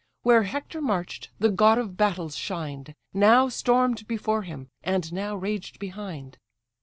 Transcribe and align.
Where 0.23 0.41
Hector 0.45 0.81
march'd, 0.81 1.29
the 1.37 1.51
god 1.51 1.77
of 1.77 1.95
battles 1.95 2.35
shined, 2.35 2.95
Now 3.13 3.49
storm'd 3.49 4.07
before 4.07 4.41
him, 4.41 4.69
and 4.81 5.13
now 5.13 5.35
raged 5.35 5.77
behind. 5.77 6.39